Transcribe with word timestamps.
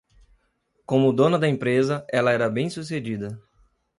Como 0.83 1.13
dona 1.13 1.37
da 1.37 1.47
empresa, 1.47 2.03
ela 2.09 2.31
era 2.31 2.49
bem-sucedida 2.49 3.39